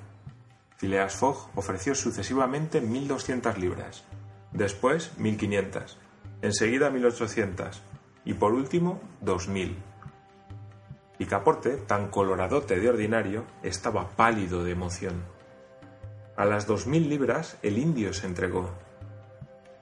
Phileas 0.76 1.14
Fogg 1.14 1.50
ofreció 1.56 1.94
sucesivamente 1.94 2.80
mil 2.80 3.06
doscientas 3.06 3.58
libras, 3.58 4.04
después 4.52 5.18
mil 5.18 5.36
quinientas, 5.36 5.98
enseguida 6.40 6.90
mil 6.90 7.04
ochocientas, 7.04 7.82
y 8.24 8.34
por 8.34 8.52
último 8.52 9.00
dos 9.20 9.48
mil. 9.48 9.76
Picaporte, 11.18 11.76
tan 11.76 12.08
coloradote 12.08 12.80
de 12.80 12.88
ordinario, 12.88 13.44
estaba 13.62 14.08
pálido 14.10 14.64
de 14.64 14.72
emoción. 14.72 15.22
A 16.36 16.46
las 16.46 16.66
dos 16.66 16.86
mil 16.86 17.08
libras 17.08 17.58
el 17.62 17.76
indio 17.76 18.12
se 18.12 18.26
entregó. 18.26 18.70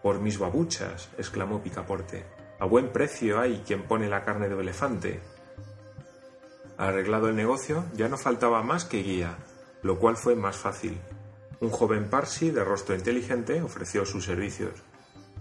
Por 0.03 0.20
mis 0.20 0.38
babuchas, 0.38 1.11
exclamó 1.16 1.62
Picaporte, 1.62 2.24
a 2.59 2.64
buen 2.64 2.88
precio 2.88 3.40
hay 3.40 3.62
quien 3.64 3.85
pone 3.85 4.09
la 4.09 4.22
carne 4.22 4.48
de 4.48 4.61
elefante. 4.61 5.20
Arreglado 6.77 7.29
el 7.29 7.37
negocio, 7.37 7.85
ya 7.94 8.09
no 8.09 8.16
faltaba 8.16 8.62
más 8.62 8.85
que 8.85 9.03
guía, 9.03 9.37
lo 9.83 9.98
cual 9.98 10.16
fue 10.16 10.35
más 10.35 10.57
fácil. 10.57 10.98
Un 11.61 11.70
joven 11.70 12.09
parsi 12.11 12.51
de 12.51 12.64
rostro 12.64 12.94
inteligente 12.94 13.62
ofreció 13.62 14.05
sus 14.05 14.24
servicios. 14.24 14.72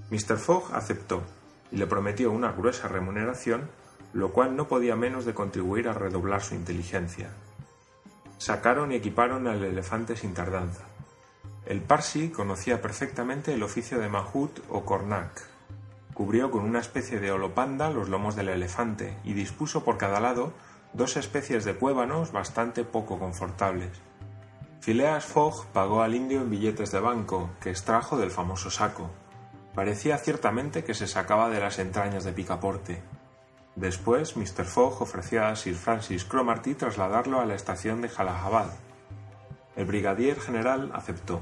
Mr. 0.09 0.37
Fogg 0.37 0.73
aceptó 0.73 1.23
y 1.71 1.77
le 1.77 1.87
prometió 1.87 2.31
una 2.31 2.51
gruesa 2.51 2.87
remuneración, 2.87 3.69
lo 4.13 4.31
cual 4.31 4.55
no 4.55 4.67
podía 4.67 4.95
menos 4.95 5.25
de 5.25 5.33
contribuir 5.33 5.87
a 5.87 5.93
redoblar 5.93 6.41
su 6.41 6.55
inteligencia. 6.55 7.29
Sacaron 8.37 8.91
y 8.91 8.95
equiparon 8.95 9.47
al 9.47 9.63
elefante 9.63 10.15
sin 10.15 10.33
tardanza. 10.33 10.83
El 11.65 11.81
Parsi 11.81 12.29
conocía 12.29 12.81
perfectamente 12.81 13.53
el 13.53 13.63
oficio 13.63 13.99
de 13.99 14.07
Mahut 14.07 14.59
o 14.69 14.85
Cornac. 14.85 15.43
Cubrió 16.13 16.49
con 16.49 16.63
una 16.63 16.79
especie 16.79 17.19
de 17.19 17.31
holopanda 17.31 17.89
los 17.89 18.09
lomos 18.09 18.35
del 18.35 18.49
elefante 18.49 19.17
y 19.23 19.33
dispuso 19.33 19.83
por 19.83 19.97
cada 19.97 20.19
lado 20.19 20.53
dos 20.93 21.17
especies 21.17 21.65
de 21.65 21.75
cuévanos 21.75 22.31
bastante 22.31 22.83
poco 22.83 23.19
confortables. 23.19 23.91
Phileas 24.79 25.25
Fogg 25.25 25.65
pagó 25.73 26.01
al 26.01 26.15
indio 26.15 26.41
en 26.41 26.49
billetes 26.49 26.91
de 26.91 27.01
banco 27.01 27.49
que 27.59 27.69
extrajo 27.69 28.17
del 28.17 28.31
famoso 28.31 28.71
saco, 28.71 29.11
Parecía 29.77 30.17
ciertamente 30.17 30.83
que 30.83 30.95
se 30.95 31.05
sacaba 31.05 31.51
de 31.51 31.59
las 31.59 31.77
entrañas 31.77 32.23
de 32.23 32.33
Picaporte. 32.33 32.99
Después, 33.75 34.35
Mr. 34.35 34.65
Fogg 34.65 35.03
ofreció 35.03 35.45
a 35.45 35.55
Sir 35.55 35.75
Francis 35.75 36.25
Cromarty 36.25 36.73
trasladarlo 36.73 37.39
a 37.39 37.45
la 37.45 37.53
estación 37.53 38.01
de 38.01 38.09
Jalajabad. 38.09 38.71
El 39.75 39.85
brigadier 39.85 40.39
general 40.39 40.89
aceptó. 40.95 41.41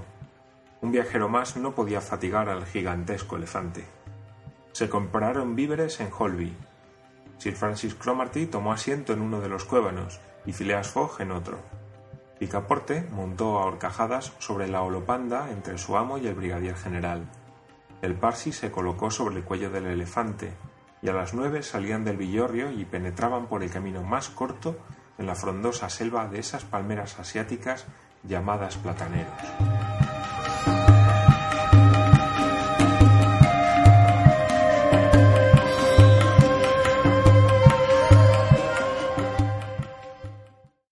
Un 0.82 0.92
viajero 0.92 1.30
más 1.30 1.56
no 1.56 1.76
podía 1.76 2.02
fatigar 2.02 2.50
al 2.50 2.66
gigantesco 2.66 3.38
elefante. 3.38 3.86
Se 4.74 4.90
compraron 4.90 5.56
víveres 5.56 6.02
en 6.02 6.10
Holby. 6.12 6.54
Sir 7.38 7.56
Francis 7.56 7.96
Cromarty 7.96 8.48
tomó 8.48 8.74
asiento 8.74 9.14
en 9.14 9.22
uno 9.22 9.40
de 9.40 9.48
los 9.48 9.64
cuévanos 9.64 10.20
y 10.46 10.52
Phileas 10.52 10.90
Fogg 10.90 11.22
en 11.22 11.32
otro. 11.32 11.60
Picaporte 12.38 13.08
montó 13.12 13.60
a 13.60 13.66
horcajadas 13.66 14.34
sobre 14.40 14.68
la 14.68 14.82
holopanda 14.82 15.50
entre 15.52 15.78
su 15.78 15.96
amo 15.96 16.18
y 16.18 16.28
el 16.28 16.36
brigadier 16.36 16.76
general. 16.76 17.30
El 18.02 18.16
Parsi 18.16 18.52
se 18.52 18.72
colocó 18.72 19.10
sobre 19.10 19.38
el 19.38 19.44
cuello 19.44 19.70
del 19.70 19.88
elefante, 19.88 20.54
y 21.02 21.10
a 21.10 21.14
las 21.14 21.34
nueve 21.34 21.64
salían 21.64 22.04
del 22.04 22.18
villorrio 22.18 22.72
y 22.72 22.86
penetraban 22.86 23.48
por 23.48 23.64
el 23.64 23.72
camino 23.72 24.04
más 24.04 24.30
corto 24.30 24.78
en 25.18 25.28
la 25.28 25.36
frondosa 25.36 25.90
selva 25.90 26.28
de 26.28 26.40
esas 26.40 26.64
palmeras 26.64 27.20
asiáticas 27.20 27.86
llamadas 28.24 28.78
plataneros. 28.78 29.75